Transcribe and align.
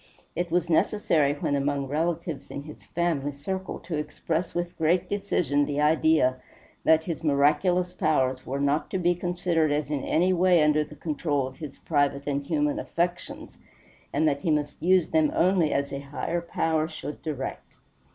It 0.35 0.49
was 0.49 0.67
necessary 0.67 1.33
when 1.35 1.55
among 1.55 1.85
relatives 1.87 2.49
in 2.49 2.63
his 2.63 2.87
family 2.87 3.33
circle 3.33 3.77
to 3.81 3.97
express 3.97 4.55
with 4.55 4.75
great 4.75 5.07
decision 5.07 5.67
the 5.67 5.79
idea 5.79 6.37
that 6.83 7.03
his 7.03 7.23
miraculous 7.23 7.93
powers 7.93 8.43
were 8.43 8.59
not 8.59 8.89
to 8.89 8.97
be 8.97 9.13
considered 9.13 9.71
as 9.71 9.91
in 9.91 10.03
any 10.03 10.33
way 10.33 10.63
under 10.63 10.83
the 10.83 10.95
control 10.95 11.45
of 11.45 11.57
his 11.57 11.77
private 11.77 12.25
and 12.25 12.47
human 12.47 12.79
affections, 12.79 13.59
and 14.11 14.27
that 14.27 14.39
he 14.39 14.49
must 14.49 14.81
use 14.81 15.09
them 15.09 15.31
only 15.35 15.71
as 15.71 15.93
a 15.93 15.99
Higher 15.99 16.41
Power 16.41 16.87
should 16.87 17.21
direct. 17.21 17.75